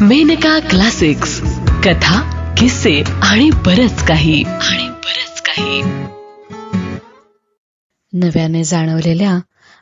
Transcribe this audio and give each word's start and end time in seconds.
Maneka 0.00 0.58
classics. 0.58 1.40
कथा 1.84 2.20
किस्से 2.54 3.02
आणि 3.02 3.50
बरच 3.50 4.06
काही. 4.06 4.44
आणि 4.44 4.88
बरच 4.88 5.42
काही. 5.42 5.82
नव्याने 8.12 8.64
जाणवलेल्या 8.64 9.38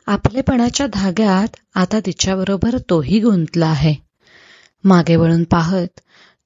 आपलेपणाच्या 0.07 0.87
धाग्यात 0.87 1.55
आता 1.75 1.99
तिच्याबरोबर 2.05 2.77
तोही 2.89 3.19
गुंतला 3.19 3.65
आहे. 3.65 3.95
मागे 4.83 5.15
वळून 5.15 5.43
पाहत 5.43 5.99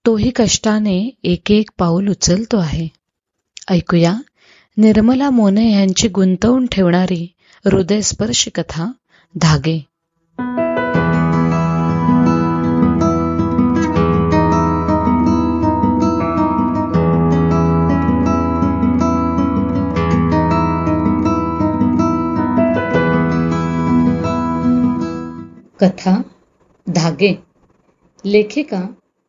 तोही 0.05 0.31
कष्टाने 0.35 1.09
एक 1.23 1.51
एक 1.51 1.69
पाऊल 1.77 2.07
उचलतो 2.07 2.57
आहे. 2.57 2.87
ऐकूया 3.67 4.13
निर्मला 4.77 5.29
मोने 5.29 5.71
यांची 5.71 6.07
गुंतवून 6.07 6.65
ठेवणारी 6.65 7.33
हृदयस्पर्शी 7.65 8.49
कथा 8.49 8.91
धागे. 9.35 9.85
कथा 25.81 26.13
धागे 26.87 27.31
लेखिका 28.23 28.81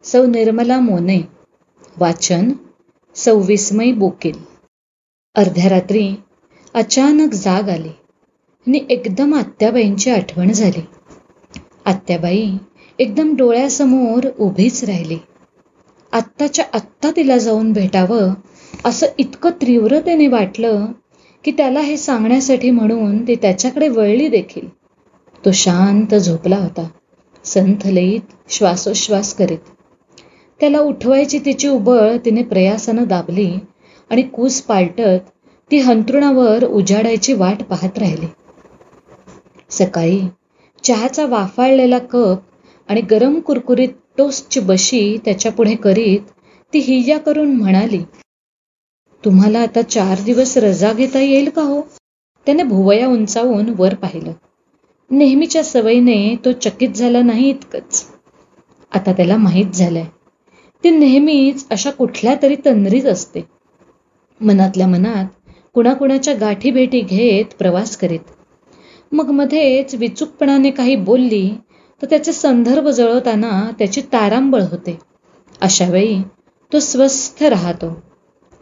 सौ 0.04 0.24
निर्मला 0.26 0.78
मोने 0.80 1.18
वाचन 1.96 2.52
सव्वीसमय 3.16 3.92
बोकील. 3.92 4.36
अर्ध्या 5.36 5.68
रात्री 5.68 6.04
अचानक 6.74 7.34
जाग 7.34 7.68
आली 7.68 7.88
आणि 8.66 8.80
एकदम 8.90 9.34
आत्याबाईंची 9.34 10.10
आठवण 10.10 10.52
झाली. 10.52 10.82
आत्याबाई 11.84 12.50
एकदम 12.98 13.34
डोळ्यासमोर 13.36 14.26
उभीच 14.38 14.82
राहिली. 14.84 15.18
आत्ताच्या 16.12 16.64
आत्ता 16.74 17.10
तिला 17.16 17.38
जाऊन 17.38 17.72
भेटावं 17.72 18.34
असं 18.84 19.06
इतकं 19.18 19.50
तीव्रतेने 19.50 20.26
वाटलं 20.28 20.86
की 21.44 21.52
त्याला 21.52 21.80
हे 21.80 21.96
सांगण्यासाठी 21.96 22.70
म्हणून 22.70 23.26
ती 23.28 23.34
त्याच्याकडे 23.34 23.88
वळली 23.88 24.28
देखील. 24.28 24.68
तो 25.44 25.50
शांत 25.52 26.14
झोपला 26.14 26.56
होता. 26.56 26.88
संथ 27.44 27.86
लईत 27.86 28.34
श्वासोश्वास 28.48 29.34
करीत. 29.34 29.58
त्याला 30.60 30.78
उठवायची 30.78 31.38
तिची 31.38 31.68
उबळ 31.68 32.16
तिने 32.24 32.42
प्रयासानं 32.42 33.04
दाबली 33.04 33.50
आणि 34.10 34.22
कूस 34.22 34.60
पालटत 34.62 35.30
ती 35.70 35.78
हंतरुणावर 35.78 36.64
उजाडायची 36.64 37.32
वाट 37.32 37.62
पाहत 37.62 37.98
राहिली. 37.98 38.26
सकाळी 39.70 40.20
चहाचा 40.84 41.26
वाफाळलेला 41.26 41.98
कप 41.98 42.38
आणि 42.88 43.00
गरम 43.00 43.38
कुरकुरीत 43.40 43.88
टोस्टची 44.18 44.60
बशी 44.60 45.16
त्याच्यापुढे 45.24 45.74
करीत 45.74 46.30
ती 46.72 46.78
हिया 46.78 47.18
करून 47.18 47.54
म्हणाली 47.56 48.02
तुम्हाला 49.24 49.60
आता 49.60 49.82
चार 49.82 50.20
दिवस 50.24 50.56
रजा 50.58 50.92
घेता 50.92 51.20
येईल 51.20 51.48
का 51.50 51.62
हो? 51.62 51.80
त्याने 52.46 52.62
भुवया 52.62 53.06
उंचावून 53.08 53.74
वर 53.78 53.94
पाहिलं. 53.94 54.32
नेहमीच्या 55.12 55.64
सवयीने 55.64 56.36
तो 56.44 56.52
चकित 56.52 56.88
झाला 56.88 57.22
नाही 57.22 57.48
इतकंच. 57.50 58.04
आता 58.92 59.12
त्याला 59.12 59.36
माहीत 59.36 59.66
झालंय. 59.66 60.04
ती 60.84 60.90
नेहमीच 60.90 61.66
अशा 61.70 61.90
कुठल्या 61.90 62.34
तरी 62.42 62.56
तंद्रीत 62.64 63.04
असते. 63.04 63.40
मनातल्या 64.40 64.86
मनात 64.86 65.24
कुणाकुणाच्या 65.74 66.34
गाठी 66.34 66.70
भेटी 66.70 67.00
घेत 67.00 67.44
प्रवास 67.58 67.96
करीत. 67.96 68.20
मग 69.12 69.30
मध्येच 69.30 69.94
विचूकपणाने 69.94 70.70
काही 70.70 70.96
बोलली 70.96 71.50
तर 72.02 72.06
त्याचे 72.10 72.32
संदर्भ 72.32 72.88
जळवताना 72.88 73.70
त्याची 73.78 74.00
तारांबळ 74.00 74.62
होते. 74.62 74.98
अशावेळी 75.60 76.22
तो 76.72 76.80
स्वस्थ 76.80 77.42
राहतो. 77.42 78.02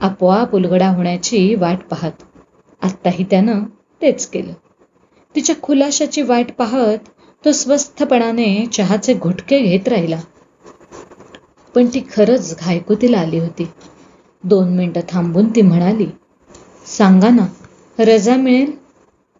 आपोआप 0.00 0.54
उलगडा 0.54 0.88
होण्याची 0.88 1.54
वाट 1.54 1.78
पाहत. 1.90 2.12
आत्ताही 2.82 3.24
त्यानं 3.24 3.64
तेच 4.02 4.26
केलं. 4.26 4.52
तिच्या 5.34 5.54
खुलाशाची 5.62 6.22
वाट 6.22 6.52
पाहत 6.52 6.98
तो 7.44 7.52
स्वस्थपणाने 7.52 8.66
चहाचे 8.66 9.14
घुटके 9.14 9.58
घेत 9.58 9.88
राहिला. 9.88 10.20
पण 11.74 11.86
ती 11.86 12.00
खरंच 12.12 12.56
घायकुतीला 12.60 13.18
आली 13.18 13.38
होती. 13.38 13.66
दोन 14.44 14.68
मिनटं 14.68 15.00
थांबून 15.08 15.48
ती 15.48 15.62
म्हणाली 15.62 16.06
सांगा 16.86 17.28
ना 17.28 17.46
रजा 17.98 18.36
मिळेल? 18.36 18.72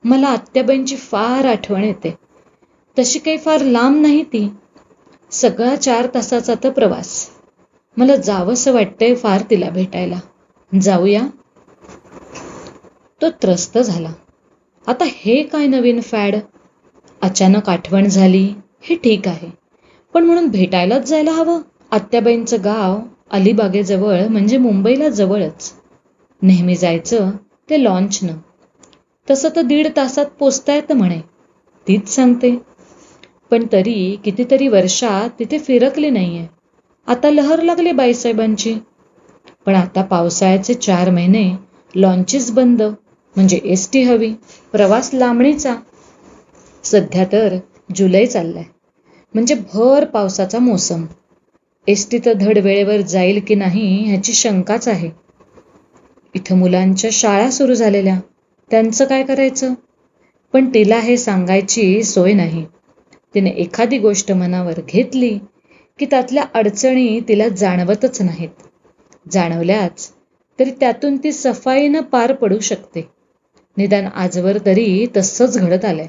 मला 0.04 0.28
आत्याबाईंची 0.28 0.96
फार 0.96 1.44
आठवण 1.44 1.84
येते. 1.84 2.14
तशी 2.96 3.18
काही 3.18 3.38
फार 3.38 3.60
लांब 3.60 4.00
नाही 4.02 4.22
ती. 4.22 4.48
सगळा 5.30 5.76
चार 5.76 6.06
तासाचा 6.14 6.54
तर 6.64 6.70
प्रवास. 6.70 7.30
मला 7.96 8.16
जावंसं 8.16 8.72
वाटतंय 8.72 9.14
फार 9.14 9.42
तिला 9.50 9.70
भेटायला. 9.70 10.20
जाऊया. 10.72 11.26
तो 13.20 13.30
त्रस्त 13.42 13.78
झाला. 13.78 14.12
आता 14.88 15.04
हे 15.08 15.42
काय 15.42 15.66
नवीन 15.66 16.00
फॅड? 16.00 16.36
अचानक 17.22 17.68
आठवण 17.68 18.06
झाली 18.08 18.54
हे 18.82 18.94
ठीक 18.94 19.28
आहे. 19.28 19.50
पण 20.14 20.24
म्हणून 20.24 20.48
भेटायलाच 20.48 21.08
जायला 21.08 21.30
हवं. 21.30 21.60
आत्याबाईंचं 21.90 22.56
गाव 22.64 22.98
अलिबागेजवळ 23.30 24.26
म्हणजे 24.28 24.58
मुंबईला 24.58 25.08
जवळच. 25.08 25.72
नेहमी 26.42 26.76
जायचं 26.76 27.30
ते 27.70 27.82
लॉन्चनं. 27.84 28.36
तसं 29.30 29.48
तर 29.56 29.62
दीड 29.62 29.88
तासात 29.96 30.26
पोचता 30.38 30.74
येतं 30.74 30.94
म्हणे. 30.94 31.20
तीच 31.86 32.08
सांगते. 32.08 32.56
पण 33.50 33.66
तरी 33.72 34.16
कितीतरी 34.24 34.68
वर्षात 34.68 35.30
तिथे 35.38 35.58
फिरकली 35.58 36.10
नाहीये. 36.10 36.46
आता 37.08 37.30
लहर 37.30 37.62
लागली 37.62 37.92
बाईसाहेबांची. 37.92 38.74
पण 39.66 39.74
आता 39.74 40.02
पावसाळ्याचे 40.02 40.74
चार 40.74 41.10
महिने 41.10 41.52
लॉन्चेस 41.94 42.50
बंद. 42.50 42.82
म्हणजे 43.36 43.60
एस 43.64 43.88
टी 43.92 44.02
हवी 44.02 44.32
प्रवास 44.72 45.10
लांबणीचा. 45.12 45.76
सध्या 46.84 47.24
तर 47.32 47.56
जुलै 47.94 48.26
चाललाय. 48.26 48.64
म्हणजे 49.34 49.54
भर 49.74 50.04
पावसाचा 50.04 50.58
मोसम. 50.58 51.04
एस 51.86 52.10
टी 52.10 52.18
तर 52.18 52.32
धड 52.32 52.58
वेळेवर 52.58 53.00
जाईल 53.00 53.40
की 53.46 53.54
नाही 53.54 54.04
ह्याची 54.04 54.32
शंकाच 54.32 54.88
आहे. 54.88 55.10
इथं 56.34 56.58
मुलांच्या 56.58 57.10
शाळा 57.12 57.50
सुरू 57.50 57.74
झालेल्या. 57.74 58.18
त्यांचं 58.70 59.04
काय 59.04 59.22
करायचं? 59.22 59.74
पण 60.54 60.74
तिला 60.74 60.98
हे 60.98 61.16
सांगायची 61.16 62.02
सोय 62.02 62.32
नाही. 62.32 62.64
तिने 63.34 63.50
एखादी 63.50 63.98
गोष्ट 63.98 64.32
मनावर 64.32 64.80
घेतली 64.88 65.38
की 65.98 66.06
त्यातल्या 66.06 66.44
अडचणी 66.54 67.20
तिला 67.20 67.48
जाणवतच 67.48 68.22
नाहीत. 68.22 68.48
जाणवल्याच 69.32 70.10
तरी 70.58 70.70
त्यातून 70.70 71.16
ती 71.16 71.32
सफाईनं 71.32 72.00
पार 72.00 72.32
पडू 72.32 72.58
शकते. 72.58 73.19
निदान 73.76 74.06
आजवर 74.06 74.58
तरी 74.58 75.06
तसंच 75.16 75.58
घडत 75.58 75.84
आलंय. 75.84 76.06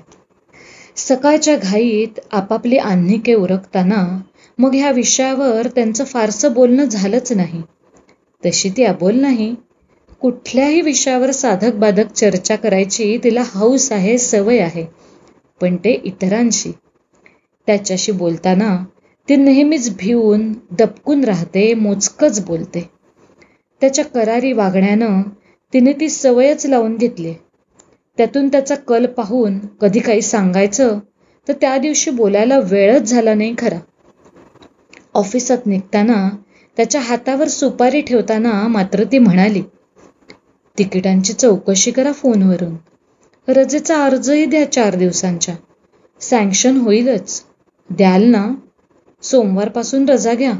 सकाळच्या 0.95 1.55
घाईत 1.57 2.19
आपापली 2.31 2.77
आन्हिके 2.77 3.33
उरकताना 3.33 4.21
मग 4.59 4.75
ह्या 4.75 4.91
विषयावर 4.91 5.67
त्यांचं 5.67 6.03
फारसं 6.03 6.53
बोलणं 6.53 6.85
झालंच 6.85 7.31
नाही. 7.31 7.61
तशी 8.45 8.69
ती 8.69 8.83
अबोल 8.83 9.15
नाही. 9.15 9.55
कुठल्याही 10.21 10.81
विषयावर 10.81 11.31
साधक 11.31 11.73
बाधक 11.73 12.11
चर्चा 12.11 12.55
करायची 12.55 13.17
तिला 13.23 13.43
हौस 13.45 13.91
आहे 13.91 14.17
सवय 14.17 14.59
आहे. 14.59 14.85
पण 15.61 15.75
ते 15.75 15.91
इतरांशी. 16.03 16.71
त्याच्याशी 17.67 18.11
बोलताना 18.11 18.85
ती 19.29 19.35
नेहमीच 19.35 19.97
भिवून 19.97 20.53
दपकून 20.71 21.23
राहते 21.23 21.73
मोजकच 21.73 22.45
बोलते. 22.45 22.89
त्याच्या 23.81 24.05
करारी 24.05 24.53
वागण्यानं 24.53 25.21
तिने 25.73 25.93
ती 25.93 26.09
सवयच 26.09 26.65
लावून 26.65 26.95
घेतली. 26.95 27.33
त्यातून 28.17 28.47
त्याचा 28.47 28.75
कल 28.75 29.05
पाहून 29.05 29.57
कधी 29.81 29.99
काही 29.99 30.21
सांगायचं 30.21 30.99
तर 31.47 31.53
त्या 31.53 31.77
दिवशी 31.77 32.11
बोलायला 32.11 32.59
वेळच 32.59 33.01
झाला 33.01 33.33
नाही 33.33 33.53
खरा. 33.57 33.79
ऑफिसात 35.13 35.65
निघताना 35.65 36.29
त्याच्या 36.77 37.01
हातावर 37.01 37.47
सुपारी 37.47 38.01
ठेवताना 38.01 38.67
मात्र 38.67 39.03
ती 39.03 39.19
म्हणाली 39.19 39.61
तिकिटांची 40.77 41.33
चौकशी 41.33 41.91
करा 41.91 42.11
फोनवरून. 42.11 42.75
रजेचा 43.47 44.03
अर्जही 44.05 44.45
द्या 44.45 44.71
चार 44.71 44.95
दिवसांच्या. 44.95 45.55
सँक्शन 46.21 46.77
होईलच. 46.77 47.43
द्याल 47.89 48.23
ना? 48.23 48.47
सोमवारपासून 49.23 50.09
रजा 50.09 50.33
घ्या. 50.33 50.53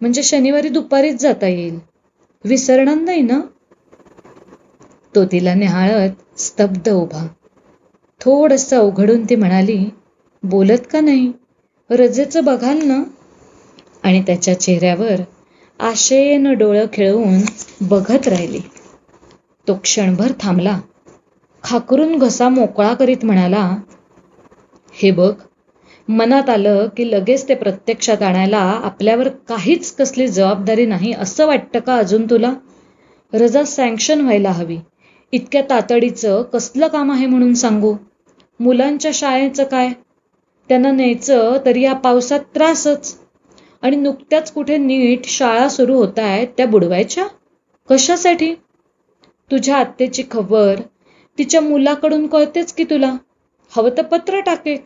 म्हणजे 0.00 0.22
शनिवारी 0.22 0.68
दुपारीच 0.68 1.20
जाता 1.20 1.46
येईल. 1.46 1.78
विसरणार 2.44 2.94
नाही 2.94 3.22
ना? 3.22 3.40
तो 5.14 5.24
तिला 5.24 5.54
निहाळत 5.54 6.21
स्तब्ध 6.42 6.88
उभा. 6.88 7.26
थोडस 8.20 8.72
अवघडून 8.74 9.24
ती 9.24 9.36
म्हणाली 9.36 9.78
बोलत 10.42 10.86
का 10.90 11.00
नाही? 11.00 11.30
रजेचं 11.90 12.44
बघाल 12.44 12.82
ना. 12.82 13.02
आणि 14.04 14.22
त्याच्या 14.22 14.58
चेहऱ्यावर 14.60 15.20
आशेनं 15.80 16.54
डोळं 16.58 16.86
खेळवून 16.92 17.40
बघत 17.80 18.28
राहिली. 18.28 18.60
तो 19.66 19.74
क्षणभर 19.74 20.32
थांबला. 20.40 20.78
खाकरून 21.64 22.18
घसा 22.18 22.48
मोकळा 22.48 22.92
करीत 22.94 23.24
म्हणाला 23.24 23.64
हे 24.94 25.10
बघ 25.10 25.32
मनात 26.08 26.48
आलं 26.50 26.88
की 26.96 27.10
लगेच 27.10 27.48
ते 27.48 27.54
प्रत्यक्षात 27.54 28.22
आणायला 28.22 28.58
आपल्यावर 28.84 29.28
काहीच 29.48 29.94
कसली 29.96 30.28
जबाबदारी 30.28 30.86
नाही 30.86 31.12
असं 31.12 31.46
वाटतं 31.46 31.80
का 31.80 31.96
अजून 31.96 32.26
तुला? 32.30 32.52
रजा 33.32 33.64
सँक्शन 33.64 34.20
व्हायला 34.20 34.50
हवी. 34.50 34.78
इतक्या 35.32 35.62
तातडीचं 35.70 36.42
कसलं 36.42 36.88
काम 36.88 37.12
आहे 37.12 37.26
म्हणून 37.26 37.54
सांगू? 37.54 37.94
मुलांच्या 38.60 39.10
शाळेचं 39.14 39.64
काय? 39.64 39.88
त्यांना 40.68 40.90
न्यायचं 40.90 41.56
तरी 41.66 41.82
या 41.82 41.92
पावसात 41.92 42.40
त्रासच. 42.54 43.16
आणि 43.82 43.96
नुकत्याच 43.96 44.52
कुठे 44.52 44.76
नीट 44.76 45.26
शाळा 45.26 45.68
सुरू 45.68 45.94
होत 45.94 46.18
आहेत 46.18 46.48
त्या 46.56 46.66
बुडवायच्या? 46.66 47.26
कशासाठी? 47.88 48.54
तुझ्या 49.50 49.76
आत्तेची 49.76 50.22
खबर 50.30 50.80
तिच्या 51.38 51.60
मुलाकडून 51.60 52.26
कळतेच 52.26 52.72
की 52.72 52.84
तुला? 52.84 53.16
हवं 53.72 53.90
तर 53.96 54.02
पत्र 54.02 54.40
टाकेक 54.40 54.84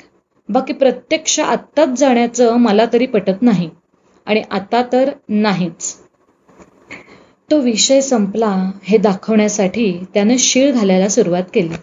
बाकी 0.49 0.73
प्रत्यक्ष 0.73 1.41
आत्ताच 1.41 1.89
जाण्याचं 1.89 2.57
मला 2.57 2.85
तरी 2.93 3.07
पटत 3.07 3.43
नाही. 3.43 3.71
आणि 4.27 4.43
आता 4.51 4.83
तर 4.93 5.11
नाहीच. 5.29 5.95
तो 7.51 7.61
विषय 7.61 8.01
संपला 8.01 8.71
हे 8.85 8.99
दाखवण्यासाठी 8.99 10.05
त्यानं 10.15 10.37
शीळ 10.39 10.73
घालायला 10.73 11.09
सुरुवात 11.09 11.43
केली. 11.55 11.75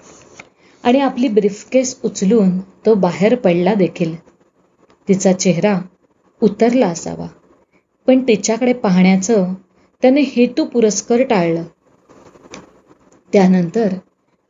आणि 0.83 0.99
आपली 0.99 1.27
ब्रीफकेस 1.27 1.99
उचलून 2.03 2.59
तो 2.59 2.93
बाहेर 2.93 3.35
पडला 3.35 3.73
देखील. 3.73 4.15
तिचा 5.07 5.33
चेहरा 5.33 5.79
उतरला 6.41 6.87
असावा. 6.87 7.27
पण 8.07 8.19
तिच्याकडे 8.27 8.73
पाहण्याचं 8.73 9.53
त्याने 10.01 10.21
हेतू 10.21 10.65
पुरस्कर 10.65 11.23
टाळलं. 11.23 11.63
त्यानंतर 13.33 13.87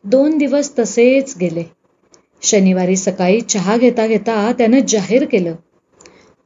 दोन 0.03 0.37
दिवस 0.37 0.79
तसेच 0.79 1.37
गेले. 1.39 1.63
शनिवारी 2.41 2.95
सकाळी 2.95 3.41
चहा 3.41 3.77
घेता 3.77 4.07
घेता 4.07 4.51
त्यानं 4.51 4.79
जाहीर 4.87 5.25
केलं. 5.25 5.55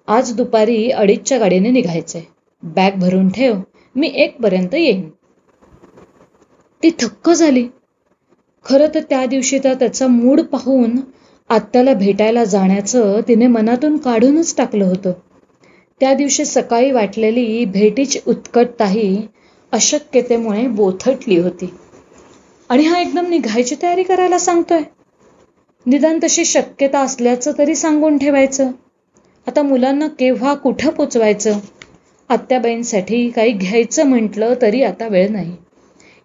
आज 0.08 0.34
दुपारी 0.34 0.90
अडीचच्या 0.90 1.38
गाडीने 1.38 1.69
निघायचंय. 1.69 2.22
बॅग 2.64 2.92
भरून 2.92 3.30
ठेव. 3.30 3.56
मी 3.98 4.08
एक 4.08 4.42
पर्यंत 4.42 4.74
येईन. 4.74 5.10
ती 6.84 6.90
थक्क 6.90 7.30
झाली. 7.30 7.68
खरं 8.66 8.88
तर 8.96 9.00
त्या 9.00 9.26
दिवशी 9.26 9.60
तर 9.64 9.74
त्याचा 9.74 10.08
मूड 10.08 10.42
पाहून 10.42 10.96
आत्याला 11.50 11.94
भेटायला 11.94 12.44
जाण्याचं 12.44 13.20
तिने 13.28 13.48
मनातून 13.48 13.98
काढूनच 13.98 14.56
टाकलं 14.58 14.86
होतं. 14.86 15.12
त्या 16.02 16.14
दिवशी 16.14 16.46
सकाळी 16.46 16.92
वाटलेली 16.92 17.66
भेटीची 17.66 18.20
उत्कटताही 18.28 19.28
अशक्यतेमुळे 19.72 20.68
बोथटली 20.68 21.38
होती. 21.40 21.74
आणि 22.70 22.84
हा 22.84 23.00
एकदम 23.00 23.28
निघायची 23.28 23.76
तयारी 23.82 24.04
करायला 24.04 24.40
सांगतोय. 24.40 24.82
निदान 25.86 26.20
तशी 26.24 26.46
शक्यता 26.46 27.00
असल्याचं 27.00 27.52
तरी 27.58 27.76
सांगून 27.76 28.18
ठेवायचं. 28.18 28.72
आता 29.48 29.62
मुलांना 29.62 30.08
केव्हा 30.08 30.54
कुठं 30.54 30.90
पोचवायचं? 30.90 31.60
आत्याबाईंसाठी 32.30 33.30
काही 33.30 33.52
घ्यायचं 33.52 34.08
म्हटलं 34.08 34.54
तरी 34.62 34.84
आता 34.84 35.08
वेळ 35.08 35.30
नाही. 35.32 35.56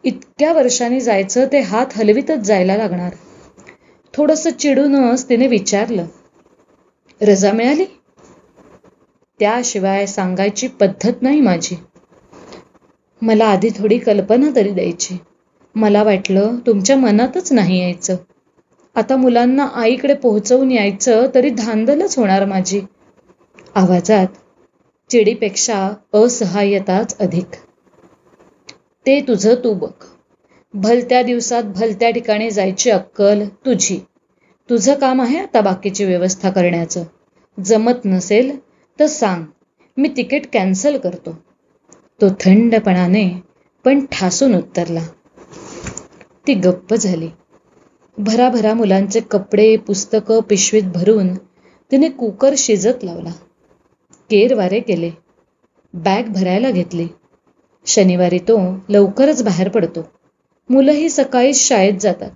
इतक्या 0.04 0.52
वर्षांनी 0.52 1.00
जायचं 1.00 1.46
ते 1.52 1.60
हात 1.60 1.86
हलवीतच 1.96 2.38
जायला 2.38 2.76
लागणार. 2.76 3.10
थोडंसं 4.14 4.50
चिडूनच 4.50 5.28
तिने 5.28 5.46
विचारलं 5.46 6.06
रजा 7.20 7.52
मिळाली? 7.52 7.84
त्याशिवाय 9.40 10.06
सांगायची 10.06 10.68
पद्धत 10.68 11.22
नाही 11.22 11.40
माझी. 11.40 11.76
मला 13.22 13.46
आधी 13.46 13.68
थोडी 13.70 13.98
कल्पना 13.98 14.50
तरी 14.56 14.70
द्यायची. 14.70 15.16
मला 15.74 16.02
वाटलं 16.02 16.56
तुमच्या 16.66 16.96
मनातच 16.96 17.52
नाही 17.52 17.80
यायचं. 17.80 18.16
आता 18.96 19.16
मुलांना 19.16 19.66
आईकडे 19.74 20.14
पोहोचवून 20.14 20.70
यायचं 20.70 21.26
तरी 21.34 21.50
धांदलच 21.50 22.18
होणार 22.18 22.44
माझी. 22.44 22.80
आवाजात 23.74 24.26
चिडीपेक्षा 25.12 25.94
असहाय्यताच 26.14 27.16
अधिक. 27.18 27.46
ते 29.06 29.20
तुझं 29.20 29.54
तू 29.54 29.74
बघ. 29.74 29.90
भलत्या 30.74 31.22
दिवसात 31.22 31.62
भलत्या 31.62 32.10
ठिकाणी 32.10 32.50
जायची 32.50 32.90
अक्कल 32.90 33.44
तुझी. 33.44 34.00
तुझं 34.70 34.94
काम 34.94 35.22
आहे 35.22 35.38
आता 35.38 35.60
बाकीची 35.60 36.04
व्यवस्था 36.04 36.50
करण्याचं. 36.50 37.04
जमत 37.64 37.92
नसेल 38.04 38.58
तर 39.00 39.06
सांग. 39.06 39.44
मी 39.96 40.08
तिकीट 40.16 40.46
कॅन्सल 40.52 40.98
करतो. 40.98 41.38
तो 42.20 42.28
थंडपणाने 42.28 43.30
पण 43.84 44.04
ठासून 44.12 44.54
उत्तरला. 44.54 45.02
ती 46.46 46.54
गप्प 46.54 46.94
झाली. 46.94 47.28
भराभरा 48.18 48.74
मुलांचे 48.74 49.20
कपडे 49.20 49.76
पुस्तकं 49.76 50.40
पिशवीत 50.40 50.82
भरून 50.82 51.34
तिने 51.90 52.08
कुकर 52.08 52.54
शिजत 52.58 53.04
लावला. 53.04 53.30
केर 54.32 54.54
वारे 54.54 54.80
केले 54.80 55.10
बॅग 55.94 56.28
भरायला 56.28 56.70
घेतली. 56.70 57.06
शनिवारी 57.86 58.38
तो 58.38 58.76
लवकरच 58.88 59.42
बाहेर 59.42 59.68
पडतो. 59.68 60.02
मुलंही 60.70 61.10
सकाळीच 61.10 61.68
शाळेत 61.68 61.92
जातात. 62.00 62.30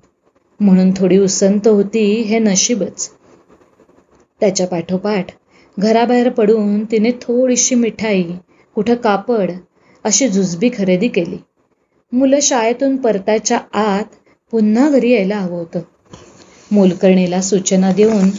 म्हणून 0.60 0.90
थोडी 0.96 1.18
उसंत 1.18 1.68
होती 1.68 2.22
हे 2.22 2.38
नशीबच. 2.38 3.10
त्याच्या 4.40 4.66
पाठोपाठ 4.66 5.24
घराबाहेर 5.78 6.28
पडून 6.28 6.84
तिने 6.84 7.10
थोडीशी 7.10 7.74
मिठाई 7.74 8.22
कुठं 8.74 8.94
कापड 8.94 9.50
अशी 10.04 10.28
जुजबी 10.28 10.70
खरेदी 10.78 11.08
केली. 11.08 11.36
मुलं 12.12 12.38
शाळेतून 12.42 12.96
परतायच्या 12.96 13.58
आत 13.72 14.04
पुन्हा 14.50 14.88
घरी 14.90 15.12
यायला 15.12 15.38
हवं 15.38 15.58
होतं. 15.58 15.80
मोलकर्णीला 16.70 17.40
सूचना 17.40 17.92
देऊन 17.92 18.30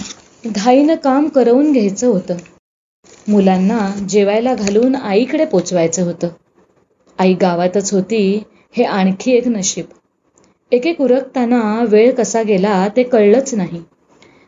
घाईनं 0.47 0.95
काम 0.95 1.27
करवून 1.27 1.71
घ्यायचं 1.71 2.07
होतं. 2.07 2.35
मुलांना 3.27 3.79
जेवायला 4.09 4.53
घालून 4.53 4.95
आईकडे 4.95 5.45
पोचवायचं 5.45 6.03
होतं. 6.03 6.27
आई 7.19 7.33
गावातच 7.33 7.93
होती 7.93 8.43
हे 8.75 8.83
आणखी 8.83 9.31
एक 9.31 9.47
नशीब. 9.47 9.85
एक 10.71 10.87
एक 10.87 11.01
उरकताना 11.01 11.61
वेळ 11.89 12.11
कसा 12.11 12.41
गेला 12.43 12.87
ते 12.95 13.03
कळलंच 13.03 13.53
नाही. 13.53 13.81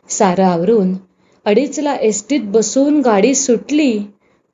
सारं 0.08 0.44
आवरून 0.44 0.94
अडीचला 1.46 1.94
एसटीत 1.94 2.40
बसून 2.44 3.00
गाडी 3.00 3.34
सुटली 3.34 3.98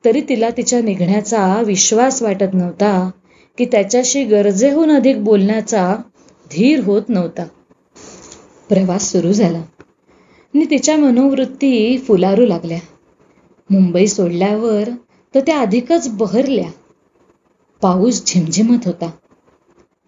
तरी 0.04 0.20
तिला 0.20 0.50
तिच्या 0.50 0.80
निघण्याचा 0.80 1.62
विश्वास 1.66 2.22
वाटत 2.22 2.54
नव्हता 2.54 3.10
की 3.58 3.64
त्याच्याशी 3.64 4.24
गरजेहून 4.24 4.90
अधिक 4.90 5.24
बोलण्याचा 5.24 5.94
धीर 6.50 6.80
होत 6.84 7.08
नव्हता. 7.08 7.44
प्रवास 8.68 9.10
सुरू 9.12 9.32
झाला. 9.32 9.58
आणि 9.58 10.64
तिच्या 10.70 10.96
मनोवृत्ती 10.96 11.98
फुलारू 11.98 12.46
लागल्या. 12.46 12.78
मुंबई 13.70 14.06
सोडल्यावर 14.06 14.88
तर 15.34 15.40
त्या 15.40 15.60
अधिकच 15.60 16.08
बहरल्या. 16.08 16.70
पाऊस 17.82 18.26
झिमझिमत 18.26 18.78
होता. 18.84 19.10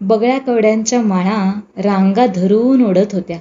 बगळ्या 0.00 0.38
कवड्यांच्या 0.38 1.03
माळा 1.03 1.61
रांगा 1.77 2.27
धरून 2.27 2.87
ओढत 2.87 3.15
होत्या. 3.15 3.38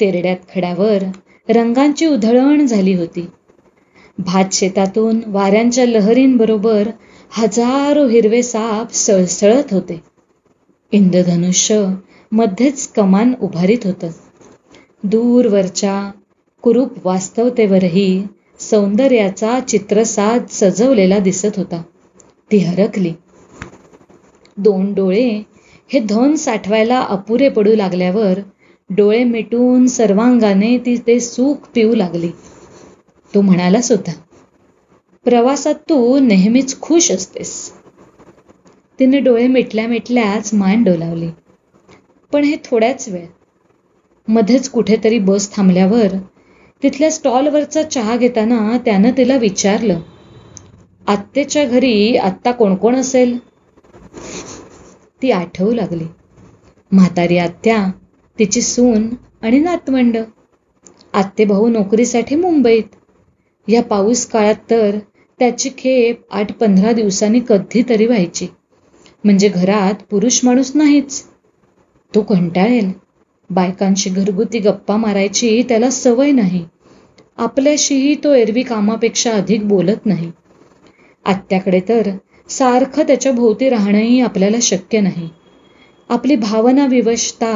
तेरड्यात 0.00 0.36
खड्यावर 0.54 1.02
रंगांची 1.48 2.06
उधळण 2.06 2.66
झाली 2.66 2.94
होती. 2.94 3.26
भात 4.18 4.44
शेतातून 4.52 5.20
वाऱ्यांच्या 5.26 5.86
लहरींबरोबर 5.86 6.88
हजारो 7.30 8.06
हिरवे 8.06 8.42
साप 8.42 8.92
सळसळत 8.92 9.74
होते. 9.74 10.02
इंद्रधनुष्य 10.92 11.94
मध्येच 12.32 12.88
कमान 12.88 13.34
उभारीत 13.40 13.78
होतं. 13.84 14.10
दूरवरच्या 15.04 16.10
कुरूप 16.62 17.06
वास्तवतेवरही 17.06 18.26
सौंदर्याचा 18.70 19.60
चित्रसाद 19.60 20.46
सजवलेला 20.50 21.18
दिसत 21.18 21.56
होता. 21.56 21.82
ती 22.50 22.58
हरकली. 22.58 23.12
दोन 24.56 24.94
डोळे 24.94 25.42
हे 25.92 26.00
धन 26.00 26.34
साठवायला 26.34 27.00
अपुरे 27.00 27.48
पडू 27.48 27.74
लागल्यावर 27.74 28.38
डोळे 28.90 29.24
मिटून 29.24 29.86
सर्वांगाने 29.86 30.78
ती 30.78 30.96
ते 31.06 31.20
सुख 31.20 31.68
पिऊ 31.74 31.94
लागली. 31.94 32.30
तो 33.34 33.40
म्हणाला 33.40 33.80
सुद्धा 33.80 34.12
प्रवासात 35.24 35.74
तू 35.74 36.18
नेहमीच 36.18 36.80
खुश 36.80 37.10
असतेस. 37.10 37.72
तिने 38.98 39.18
डोळे 39.18 39.46
मिटल्या 39.46 39.86
मिटल्याच 39.88 40.54
मान 40.54 40.82
डोलावली. 40.84 41.28
पण 42.32 42.44
हे 42.44 42.56
थोड्याच 42.64 43.08
वेळ. 43.08 43.26
मध्येच 44.28 44.68
कुठेतरी 44.70 45.18
बस 45.18 45.56
थांबल्यावर 45.56 46.06
तिथल्या 46.82 47.10
स्टॉलवरचा 47.10 47.82
चहा 47.82 48.16
घेताना 48.16 48.76
त्यानं 48.84 49.10
तिला 49.16 49.36
विचारलं 49.36 50.00
आत्तेच्या 51.06 51.64
घरी 51.64 52.16
आत्ता 52.16 52.52
कोण 52.52 52.74
कोण 52.74 52.94
असेल? 52.96 53.36
ती 55.22 55.30
आठवू 55.30 55.72
लागली 55.72 56.06
म्हातारी 56.92 57.38
आत्या 57.38 57.76
तिची 58.38 58.60
सून 58.62 59.08
आणि 59.42 59.58
नातवंड 59.58 60.16
आत्ते 61.14 61.44
भाऊ 61.44 61.68
नोकरीसाठी 61.68 62.36
मुंबईत. 62.36 62.84
या 63.68 63.82
पाऊस 63.82 64.24
काळात 64.26 64.54
तर 64.70 64.98
त्याची 65.40 65.70
खेप 65.78 66.22
आठ 66.30 66.52
पंधरा 66.52 66.92
दिवसांनी 66.92 67.40
कधीतरी 67.48 68.06
व्हायची. 68.06 68.46
म्हणजे 69.24 69.48
घरात 69.48 70.02
पुरुष 70.10 70.40
माणूस 70.44 70.72
नाहीच. 70.74 71.22
तो 72.14 72.20
कंटाळेल. 72.22 72.90
बायकांशी 73.54 74.10
घरगुती 74.10 74.58
गप्पा 74.58 74.96
मारायची 74.96 75.62
त्याला 75.62 75.90
सवय 75.90 76.30
नाही. 76.32 76.64
आपल्याशीही 77.38 78.14
तो 78.24 78.32
एरवी 78.34 78.62
कामापेक्षा 78.62 79.32
अधिक 79.32 79.66
बोलत 79.68 80.06
नाही. 80.06 80.30
आत्याकडे 81.24 81.80
तर 81.80 82.10
सारखं 82.48 83.02
त्याच्या 83.02 83.32
भोवती 83.32 83.68
राहणंही 83.68 84.20
आपल्याला 84.20 84.56
शक्य 84.62 85.00
नाही. 85.00 85.28
आपली 86.10 86.36
भावना 86.36 86.86
विवशता 86.86 87.52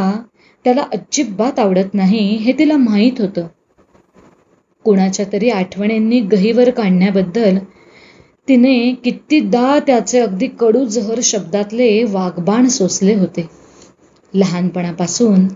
त्याला 0.64 0.82
अजिबात 0.92 1.58
आवडत 1.58 1.94
नाही 1.94 2.26
हे 2.36 2.52
तिला 2.52 2.76
माहीत 2.76 3.20
होतं. 3.20 3.46
कुणाच्या 4.84 5.26
तरी 5.32 5.50
आठवणींनी 5.50 6.20
गहीवर 6.20 6.70
काढण्याबद्दल 6.70 7.58
तिने 8.48 8.92
कितीदा 9.04 9.78
त्याचे 9.78 10.20
अगदी 10.20 10.46
कडू 10.60 10.84
जहर 10.84 11.20
शब्दातले 11.22 12.04
वाघबाण 12.04 12.68
सोसले 12.68 13.14
होते. 13.14 13.46
लहानपणापासून 14.34 15.46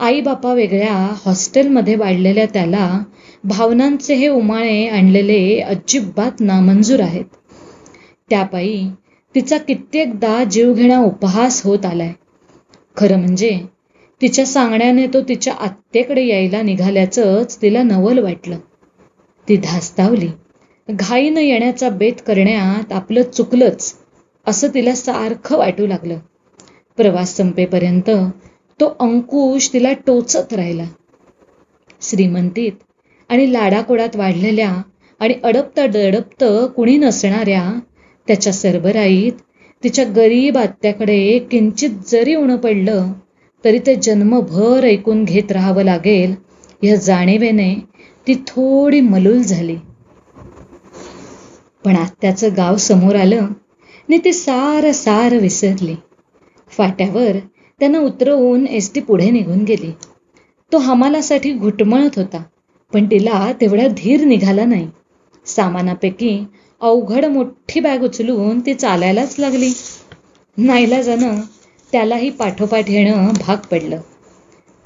आई 0.00 0.20
बापा 0.20 0.52
वेगळ्या 0.54 0.94
हॉस्टेलमध्ये 1.26 1.94
वाढलेल्या 1.96 2.46
त्याला 2.46 3.02
भावनांचे 3.44 4.14
हे 4.14 4.28
उमाळे 4.28 4.86
आणलेले 4.88 5.60
अजिबात 5.60 6.40
नामंजूर 6.40 7.00
आहेत. 7.00 7.24
त्यापायी 8.30 8.88
तिचा 9.34 9.58
कित्येकदा 9.58 10.44
जीवघेणा 10.44 10.98
उपहास 10.98 11.62
होत 11.64 11.86
आलाय. 11.86 12.12
खरं 12.96 13.18
म्हणजे 13.18 13.58
तिच्या 14.20 14.46
सांगण्याने 14.46 15.06
तो 15.06 15.20
तिच्या 15.20 15.54
आत्तेकडे 15.54 16.26
यायला 16.26 16.62
निघाल्याचंच 16.62 17.62
तिला 17.62 17.82
नवल 17.82 18.18
वाटलं. 18.18 18.58
ती 19.48 19.56
धास्तावली. 19.56 20.28
घाईनं 20.88 21.40
येण्याचा 21.40 21.88
बेत 21.88 22.20
करण्यात 22.26 22.92
आपलं 22.92 23.22
चुकलंच 23.22 23.94
असं 24.46 24.68
तिला 24.74 24.94
सारखं 24.94 25.56
वाटू 25.56 25.86
लागलं. 25.86 26.18
प्रवास 26.96 27.36
संपेपर्यंत 27.36 28.10
तो 28.80 28.86
अंकुश 29.00 29.70
तिला 29.72 29.92
टोचत 30.06 30.52
राहिला. 30.52 30.84
श्रीमंतीत 32.02 32.72
आणि 33.30 33.52
लाडाकोडात 33.52 34.16
वाढलेल्या 34.16 34.70
आणि 35.20 35.34
अडपता 35.42 35.84
डडपत 35.86 36.44
कुणी 36.76 36.96
नसणाऱ्या 36.96 37.62
त्याच्या 38.28 38.52
सरबराईत 38.52 39.32
तिच्या 39.82 40.04
गरीब 40.16 40.58
आत्याकडे 40.58 41.38
किंचित 41.50 41.90
जरी 42.08 42.34
उणं 42.34 42.56
पडलं 42.56 43.12
तरी 43.64 43.78
ते 43.78 43.94
जन्मभर 43.96 44.84
ऐकून 44.84 45.24
घेत 45.24 45.52
राहावं 45.52 45.84
लागेल 45.84 46.34
ह्या 46.82 46.96
जाणीवेने 46.96 47.74
ती 48.26 48.34
थोडी 48.46 49.00
मलूल 49.00 49.42
झाली. 49.42 49.76
पण 51.84 51.96
आत्याचं 51.96 52.56
गाव 52.56 52.76
समोर 52.76 53.16
आलं 53.16 53.40
आणि 53.40 54.18
ती 54.18 54.32
सार 54.32 54.90
सार 54.92 55.36
विसरली. 55.36 55.94
फाट्यावर 56.72 57.36
त्यांना 57.80 57.98
उतरवून 57.98 58.66
एस 58.66 58.92
टी 58.94 59.00
पुढे 59.00 59.30
निघून 59.30 59.62
गेली. 59.64 59.90
तो 60.72 60.78
हमालासाठी 60.78 61.52
घुटमळत 61.52 62.18
होता 62.18 62.42
पण 62.92 63.04
तिला 63.04 63.50
तेवढा 63.60 63.86
धीर 63.88 64.24
निघाला 64.24 64.64
नाही. 64.64 64.88
सामानापैकी 65.46 66.38
अवघड 66.80 67.24
मोठी 67.24 67.80
बॅग 67.80 68.02
उचलून 68.02 68.60
ती 68.60 68.74
चालायलाच 68.74 69.34
लागली. 69.38 69.72
नाईलाजानं 70.56 71.40
त्यालाही 71.92 72.30
पाठोपाठ 72.30 72.90
येणं 72.90 73.32
भाग 73.40 73.66
पडलं. 73.70 74.00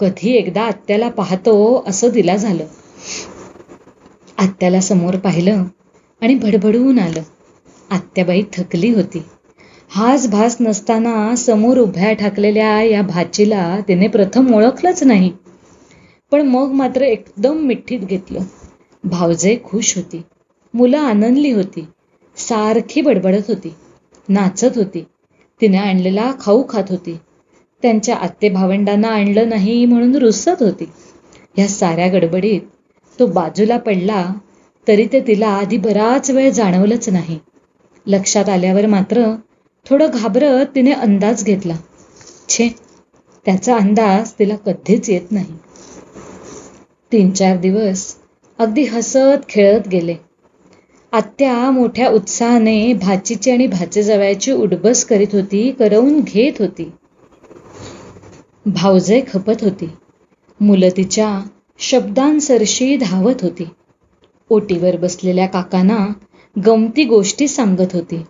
कधी 0.00 0.30
एकदा 0.30 0.62
आत्याला 0.62 1.08
पाहतो 1.08 1.54
असं 1.86 2.14
तिला 2.14 2.36
झालं. 2.36 2.64
आत्याला 4.38 4.80
समोर 4.80 5.16
पाहिलं 5.16 5.64
आणि 6.22 6.34
भडभडून 6.34 6.98
आलं. 6.98 7.22
आत्याबाई 7.90 8.42
थकली 8.52 8.90
होती. 8.94 9.22
हाच 9.92 10.26
भास 10.26 10.56
नसताना 10.60 11.34
समोर 11.34 11.78
उभ्या 11.78 12.12
ठाकलेल्या 12.12 12.80
या 12.82 13.02
भाचीला 13.02 13.80
तिने 13.88 14.08
प्रथम 14.08 14.54
ओळखलंच 14.54 15.02
नाही. 15.02 15.30
पण 16.32 16.46
मग 16.46 16.72
मात्र 16.72 17.02
एकदम 17.02 17.56
मिठीत 17.56 18.00
घेतलं. 18.00 18.40
भावजे 19.04 19.56
खुश 19.64 19.96
होती. 19.96 20.22
मुलं 20.74 20.98
आनंदली 20.98 21.50
होती. 21.50 21.86
सारखी 22.36 23.00
बडबडत 23.00 23.48
होती. 23.48 23.74
नाचत 24.28 24.76
होती. 24.76 25.04
तिने 25.60 25.78
आणलेला 25.78 26.30
खाऊ 26.40 26.62
खात 26.68 26.90
होती. 26.90 27.18
त्यांच्या 27.82 28.16
आत्ते 28.16 28.48
भावंडांना 28.48 29.08
आणलं 29.08 29.48
नाही 29.48 29.84
म्हणून 29.86 30.16
रुसत 30.16 30.62
होती. 30.62 30.84
ह्या 31.56 31.68
साऱ्या 31.68 32.08
गडबडीत 32.08 32.60
तो 33.18 33.26
बाजूला 33.26 33.78
पडला 33.78 34.24
तरी 34.86 35.06
ते 35.12 35.20
तिला 35.20 35.48
आधी 35.48 35.76
बराच 35.76 36.30
वेळ 36.30 36.50
जाणवलंच 36.50 37.08
नाही. 37.08 37.38
लक्षात 38.06 38.48
आल्यावर 38.48 38.86
मात्र 38.86 39.34
थोडं 39.86 40.10
घाबरत 40.10 40.66
तिने 40.74 40.92
अंदाज 40.92 41.44
घेतला. 41.44 41.76
छे 42.48 42.68
त्याचा 43.46 43.76
अंदाज 43.76 44.32
तिला 44.38 44.56
कधीच 44.56 45.08
येत 45.10 45.32
नाही. 45.32 45.54
तीन 47.12 47.30
चार 47.30 47.56
दिवस 47.56 48.04
अगदी 48.58 48.84
हसत 48.84 49.48
खेळत 49.48 49.88
गेले. 49.88 50.16
आत्या 51.12 51.70
मोठ्या 51.70 52.08
उत्साहाने 52.08 52.92
भाचीची 52.92 53.50
आणि 53.50 53.66
भाचेजवळची 53.66 54.52
उडबस 54.52 55.04
करीत 55.04 55.34
होती 55.34 55.70
करवून 55.72 56.20
घेत 56.20 56.60
होती. 56.60 56.90
भावजय 58.66 59.20
खपत 59.32 59.62
होती. 59.62 59.88
मुलं 60.60 60.88
तिच्या 60.96 61.40
शब्दांसरशी 61.78 62.96
धावत 62.96 63.42
होती. 63.42 63.64
ओटीवर 64.50 64.96
बसलेल्या 64.96 65.46
काकांना 65.46 66.06
गमती 66.56 67.04
गोष्टी 67.04 67.48
सांगत 67.48 67.94
होती. 67.94 68.22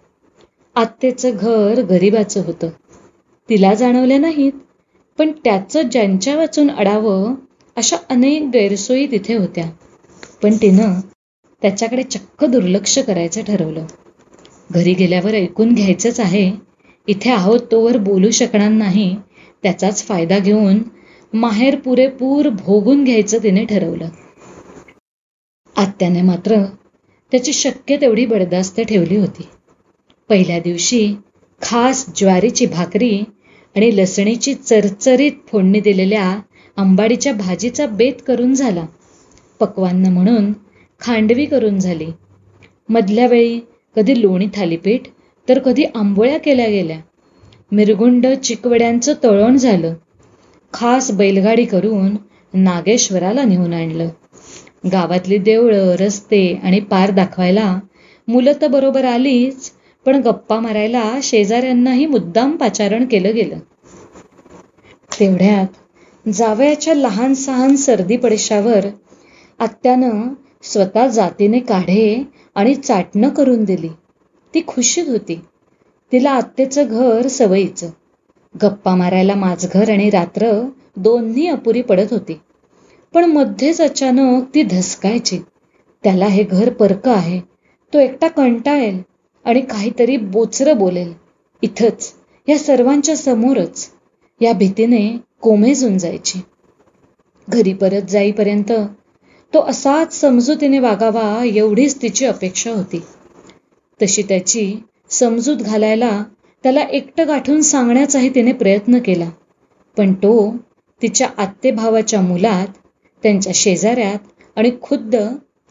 आत्तेचं 0.76 1.30
घर 1.30 1.80
गरिबाचं 1.80 2.42
होतं. 2.44 2.68
तिला 3.48 3.72
जाणवल्या 3.74 4.18
नाहीत 4.18 4.52
पण 5.18 5.30
त्याचं 5.44 5.88
ज्यांच्या 5.88 6.36
वाचून 6.36 6.70
अडावं 6.70 7.34
अशा 7.76 7.96
अनेक 8.10 8.48
गैरसोयी 8.52 9.06
तिथे 9.10 9.36
होत्या. 9.36 9.68
पण 10.42 10.56
तिनं 10.62 11.00
त्याच्याकडे 11.62 12.02
चक्क 12.02 12.44
दुर्लक्ष 12.44 12.98
करायचं 12.98 13.42
ठरवलं. 13.42 13.86
घरी 14.70 14.94
गेल्यावर 14.94 15.34
ऐकून 15.34 15.74
घ्यायचंच 15.74 16.20
आहे 16.20 16.50
इथे 17.08 17.30
आहोत 17.30 17.60
तोवर 17.72 17.96
बोलू 17.96 18.30
शकणार 18.30 18.70
नाही 18.70 19.14
त्याचाच 19.62 20.02
फायदा 20.04 20.38
घेऊन 20.38 20.82
माहेर 21.32 21.76
पुरेपूर 21.76 22.48
भोगून 22.48 23.04
घ्यायचं 23.04 23.42
तिने 23.42 23.64
ठरवलं. 23.64 24.08
आत्याने 25.76 26.22
मात्र 26.22 26.62
त्याची 27.32 27.52
शक्य 27.52 27.96
तेवढी 27.96 28.26
बडदास्त 28.26 28.80
ठेवली 28.80 29.16
होती. 29.16 29.48
पहिल्या 30.32 30.58
दिवशी 30.58 31.14
खास 31.62 32.04
ज्वारीची 32.16 32.66
भाकरी 32.66 33.18
आणि 33.76 33.96
लसणीची 33.96 34.54
चरचरीत 34.54 35.32
फोडणी 35.48 35.80
दिलेल्या 35.80 36.22
आंबाडीच्या 36.76 37.32
भाजीचा 37.32 37.86
बेत 37.86 38.22
करून 38.26 38.54
झाला. 38.54 38.84
पक्वान्न 39.60 40.06
म्हणून 40.06 40.52
खांडवी 41.00 41.44
करून 41.46 41.78
झाली. 41.78 42.06
मधल्या 42.88 43.26
वेळी 43.26 43.60
कधी 43.96 44.20
लोणी 44.22 44.46
थालीपीठ 44.54 45.08
तर 45.48 45.58
कधी 45.58 45.84
आंबोळ्या 45.94 46.38
केल्या 46.38 46.66
गेल्या. 46.66 46.98
मिरगुंड 47.72 48.26
चिकवड्यांचं 48.26 49.14
तळण 49.24 49.56
झालं. 49.56 49.94
खास 50.72 51.10
बैलगाडी 51.10 51.64
करून 51.64 52.16
नागेश्वराला 52.54 53.44
नेऊन 53.44 53.72
आणलं. 53.72 54.08
गावातली 54.92 55.38
देवळं 55.38 55.94
रस्ते 55.94 56.42
आणि 56.62 56.80
पार 56.80 57.10
दाखवायला 57.10 57.78
मुलं 58.28 58.52
तर 58.62 58.66
बरोबर 58.66 59.04
आलीच 59.04 59.70
पण 60.06 60.20
गप्पा 60.20 60.60
मारायला 60.60 61.18
शेजाऱ्यांनाही 61.22 62.06
मुद्दाम 62.06 62.56
पाचारण 62.56 63.04
केलं 63.06 63.34
गेलं. 63.34 63.58
तेवढ्यात 65.20 66.28
जावयाच्या 66.28 66.94
लहान 66.94 67.34
सहान 67.34 67.76
सर्दी 67.76 68.16
पडशावर 68.16 68.86
आत्यानं 69.60 70.28
स्वतः 70.62 71.06
जातीने 71.06 71.58
काढे 71.58 72.22
आणि 72.54 72.74
चाटणं 72.74 73.28
करून 73.28 73.64
दिली. 73.64 73.88
ती 74.54 74.62
खुशीत 74.66 75.08
होती. 75.08 75.40
तिला 76.12 76.30
आत्तेचं 76.30 76.84
घर 76.84 77.28
सवयीचं. 77.28 77.90
गप्पा 78.62 78.94
मारायला 78.94 79.34
माझघर 79.34 79.90
आणि 79.90 80.10
रात्र 80.10 80.62
दोन्ही 80.96 81.46
अपुरी 81.46 81.82
पडत 81.82 82.12
होती. 82.12 82.40
पण 83.14 83.24
मध्येच 83.24 83.80
अचानक 83.80 84.54
ती 84.54 84.62
धसकायची. 84.62 85.38
त्याला 86.04 86.26
हे 86.26 86.42
घर 86.42 86.70
परकं 86.70 87.12
आहे. 87.12 87.40
तो 87.92 87.98
एकटा 87.98 88.28
कंटाळेल. 88.28 89.02
आणि 89.46 89.60
काहीतरी 89.60 90.16
बोचरं 90.16 90.78
बोलेल. 90.78 91.12
इथंच 91.62 92.12
या 92.48 92.58
सर्वांच्या 92.58 93.16
समोरच 93.16 93.88
या 94.40 94.52
भीतीने 94.52 95.06
कोमेजून 95.40 95.98
जायची. 95.98 96.40
घरी 97.48 97.72
परत 97.72 98.10
जाईपर्यंत 98.10 98.72
तो 99.52 99.60
असाच 99.60 100.20
समजुतीने 100.20 100.78
वागावा 100.78 101.44
एवढीच 101.44 102.00
तिची 102.02 102.24
अपेक्षा 102.24 102.70
होती. 102.70 103.00
तशी 104.00 104.22
त्याची 104.22 104.64
समजूत 105.10 105.56
घालायला 105.56 106.22
त्याला 106.64 106.80
एकटं 106.80 107.26
गाठून 107.28 107.60
सांगण्याचाही 107.60 108.34
तिने 108.34 108.52
प्रयत्न 108.52 108.98
केला. 108.98 109.28
पण 109.96 110.12
तो 110.14 110.54
तिच्या 111.02 111.28
आत्तेभावाच्या 111.36 112.20
मुलात 112.20 112.66
त्यांच्या 113.22 113.52
शेजाऱ्यात 113.54 114.18
आणि 114.56 114.70
खुद्द 114.82 115.16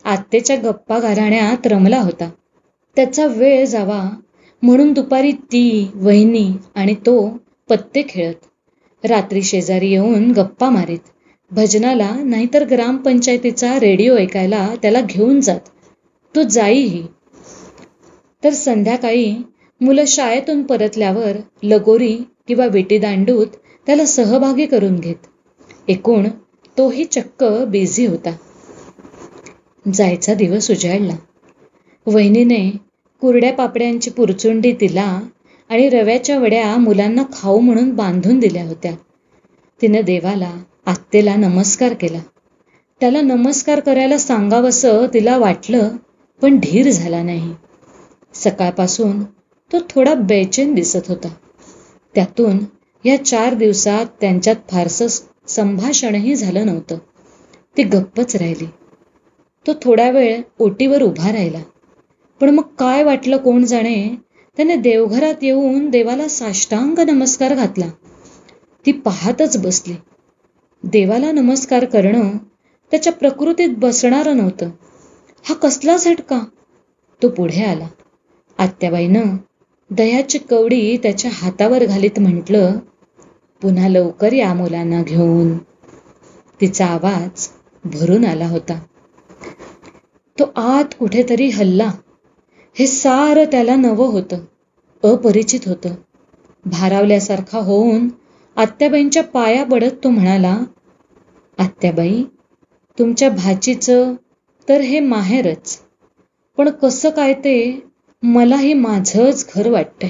आत्तेच्या 0.05 0.55
गप्पा 0.55 0.99
घराण्यात 0.99 1.67
रमला 1.67 1.99
होता. 2.01 2.29
त्याचा 2.95 3.25
वेळ 3.27 3.65
जावा 3.65 4.01
म्हणून 4.63 4.93
दुपारी 4.93 5.31
ती 5.31 5.91
वहिनी 5.95 6.51
आणि 6.75 6.93
तो 6.93 7.15
पत्ते 7.69 8.01
खेळत. 8.09 8.35
रात्री 9.03 9.41
शेजारी 9.43 9.89
येऊन 9.91 10.31
गप्पा 10.31 10.69
मारीत. 10.69 10.99
भजनाला 11.51 12.09
नाहीतर 12.23 12.63
ग्रामपंचायतीचा 12.63 13.79
रेडिओ 13.79 14.15
ऐकायला 14.15 14.67
त्याला 14.81 15.01
घेऊन 15.01 15.39
जात. 15.39 15.59
तो 16.35 16.43
जाईही. 16.43 17.03
तर 18.43 18.49
संध्याकाळी 18.49 19.33
मुलं 19.81 20.03
शाळेतून 20.07 20.63
परतल्यावर 20.63 21.37
लगोरी 21.63 22.15
किंवा 22.47 22.65
विटीदांडूत 22.65 23.47
त्याला 23.85 24.05
सहभागी 24.05 24.65
करून 24.65 24.95
घेत. 24.95 25.27
एकूण 25.87 26.27
तोही 26.77 27.05
चक्क 27.05 27.43
बिझी 27.67 28.05
होता. 28.05 28.35
जायचा 29.93 30.33
दिवस 30.33 30.71
उजाडला 30.71 31.15
वहिनीने 32.07 32.71
कुरड्या 33.21 33.53
पापड्यांची 33.53 34.09
पुरचुंडी 34.09 34.73
तिला 34.81 35.19
आणि 35.69 35.89
रव्याच्या 35.89 36.39
वड्या 36.39 36.77
मुलांना 36.77 37.23
खाऊ 37.33 37.59
म्हणून 37.59 37.95
बांधून 37.95 38.39
दिल्या 38.39 38.67
होत्या. 38.67 38.91
तिनं 39.81 40.01
देवाला 40.01 40.51
आत्तेला 40.85 41.35
नमस्कार 41.35 41.93
केला. 41.93 42.19
त्याला 42.99 43.21
नमस्कार 43.21 43.79
करायला 43.79 44.17
सांगावंसं 44.17 45.05
तिला 45.13 45.37
वाटलं 45.37 45.89
पण 46.41 46.57
धीर 46.57 46.89
झाला 46.91 47.23
नाही. 47.23 47.53
सकाळपासून 48.33 49.23
तो 49.71 49.77
थोडा 49.89 50.13
बेचैन 50.13 50.73
दिसत 50.73 51.07
होता. 51.07 51.29
त्यातून 52.15 52.57
या 53.05 53.25
चार 53.25 53.53
दिवसात 53.53 54.05
त्यांच्यात 54.21 54.55
फारसं 54.71 55.07
संभाषणही 55.47 56.35
झालं 56.35 56.65
नव्हतं. 56.65 56.97
ती 57.77 57.83
गप्पच 57.83 58.35
राहिली. 58.35 58.65
तो 59.67 59.71
थोडा 59.81 60.09
वेळ 60.09 60.41
ओटीवर 60.59 61.01
उभा 61.01 61.31
राहिला. 61.31 61.59
पण 62.41 62.49
मग 62.49 62.63
काय 62.79 63.03
वाटलं 63.03 63.37
कोण 63.37 63.63
जाणे? 63.65 64.15
त्याने 64.57 64.75
देवघरात 64.75 65.43
येऊन 65.43 65.89
देवाला 65.89 66.27
साष्टांग 66.27 66.99
नमस्कार 66.99 67.55
घातला. 67.55 67.85
ती 68.85 68.91
पाहतच 68.91 69.57
बसली. 69.57 69.93
देवाला 70.83 71.31
नमस्कार 71.31 71.85
करणं 71.85 72.37
त्याच्या 72.91 73.13
प्रकृतीत 73.13 73.69
बसणारं 73.77 74.37
नव्हतं. 74.37 74.69
हा 75.49 75.53
कसला 75.53 75.97
झटका? 75.97 76.39
तो 77.23 77.29
पुढे 77.29 77.63
आला. 77.63 77.87
आत्याबाईनं 78.57 79.37
दह्याची 79.89 80.37
कवडी 80.37 80.97
त्याच्या 80.97 81.31
हातावर 81.33 81.85
घालीत 81.85 82.19
म्हटलं 82.19 82.77
पुन्हा 83.61 83.87
लवकर 83.87 84.33
या 84.33 84.53
मुलांना 84.53 85.03
घेऊन. 85.03 85.57
तिचा 86.61 86.85
आवाज 86.85 87.47
भरून 87.85 88.25
आला 88.25 88.47
होता. 88.47 88.79
तो 90.39 90.51
आत 90.55 90.85
कुठेतरी 90.99 91.49
हल्ला. 91.49 91.91
हे 92.75 92.85
सारं 92.87 93.45
त्याला 93.51 93.75
नवं 93.75 94.11
होतं 94.11 94.43
अपरिचित 95.03 95.67
होतं. 95.67 95.93
भारावल्यासारखा 96.65 97.59
होऊन 97.59 98.07
आत्याबाईंच्या 98.57 99.23
पाया 99.25 99.63
पडत 99.65 100.03
तो 100.03 100.09
म्हणाला 100.09 100.57
आत्याबाई 101.57 102.23
तुमच्या 102.97 103.29
भाचीचं 103.31 104.13
तर 104.67 104.81
हे 104.81 104.99
माहेरच 105.01 105.77
पण 106.57 106.69
कसं 106.81 107.09
काय 107.09 107.33
ते 107.43 107.55
मला 108.23 108.55
हे 108.55 108.73
माझंच 108.75 109.45
घर 109.55 109.69
वाटतंय. 109.69 110.09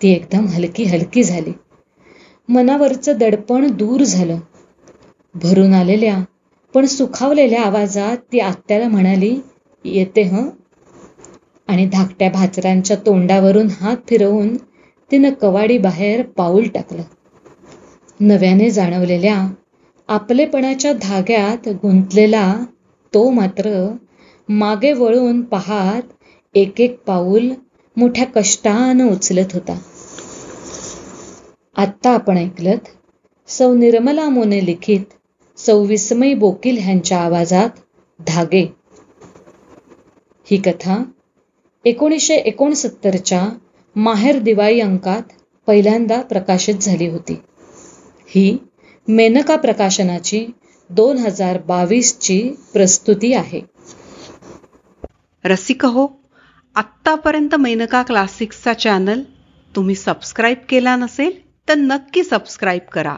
ती 0.00 0.08
एकदम 0.10 0.46
हलकी 0.46 0.84
हलकी 0.84 1.22
झाली. 1.24 1.52
मनावरचं 2.48 3.18
दडपण 3.18 3.66
दूर 3.76 4.02
झालं. 4.02 4.38
भरून 5.34 5.74
आलेल्या 5.74 6.18
पण 6.74 6.86
सुखावलेल्या 6.86 7.62
आवाजात 7.62 8.16
ती 8.32 8.40
आत्याला 8.40 8.88
म्हणाली 8.88 9.36
येते 9.84 10.22
हं 10.24 10.48
आणि 11.72 11.86
धाकट्या 11.86 12.30
भाचरांच्या 12.30 12.96
तोंडावरून 12.96 13.68
हात 13.80 13.96
फिरवून 14.08 14.56
तिनं 15.10 15.30
कवाडी 15.30 15.78
बाहेर 15.78 16.22
पाऊल 16.22 16.68
टाकलं. 16.68 17.02
नव्याने 18.20 18.70
जाणवलेल्या 18.70 19.48
आपलेपणाच्या 20.08 20.92
धाग्यात 20.92 21.68
गुंतलेला 21.68 22.64
तो 23.14 23.30
मात्र 23.30 23.70
मागे 24.48 24.92
वळून 24.92 25.42
पाहात 25.42 26.02
एक 26.54 26.80
एक 26.80 26.98
पाऊल 27.06 27.50
मोठ्या 27.96 28.26
कष्टानं 28.26 29.10
उचलत 29.10 29.54
होता. 29.54 29.78
आत्ता 31.76 32.10
आपण 32.10 32.38
ऐकलत 32.38 32.88
सौ 33.48 33.74
निर्मला 33.74 34.28
मोने 34.28 34.64
लिखित 34.66 35.00
सौ 35.58 35.82
विस्मय 35.84 36.34
बोकील 36.34 36.78
ह्यांच्या 36.78 37.18
आवाजात 37.18 37.70
धागे. 38.20 38.64
ही 40.46 40.56
कथा 40.56 41.02
एकोणीसशे 41.84 42.34
एकोणसत्तरच्या 42.34 43.48
माहेर 43.96 44.38
दिवाळी 44.38 44.80
अंकात 44.80 45.22
पहिल्यांदा 45.66 46.20
प्रकाशित 46.22 46.74
झाली 46.74 47.08
होती. 47.08 47.34
ही 48.26 48.56
मेनका 49.08 49.56
प्रकाशनाची 49.56 50.46
दोन 50.90 51.18
हजार 51.18 51.58
बावीसची 51.58 52.40
प्रस्तुती 52.72 53.32
आहे. 53.32 53.60
रसिक 55.44 55.84
हो 55.84 56.06
आत्तापर्यंत 56.76 57.54
मेनका 57.54 58.02
क्लासिक्सचा 58.02 58.72
चॅनल 58.72 59.22
तुम्ही 59.76 59.94
सबस्क्राईब 59.94 60.58
केला 60.68 60.96
नसेल 60.96 61.32
तर 61.68 61.74
नक्की 61.74 62.24
सबस्क्राईब 62.24 62.88
करा 62.92 63.16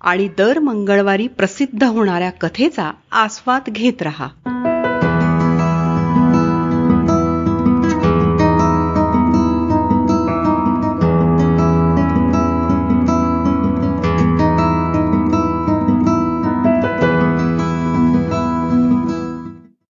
आणि 0.00 0.28
दर 0.38 0.58
मंगळवारी 0.58 1.26
प्रसिद्ध 1.28 1.84
होणाऱ्या 1.84 2.30
कथेचा 2.30 2.90
आस्वाद 3.12 3.68
घेत 3.68 4.02
रहा. 4.02 4.28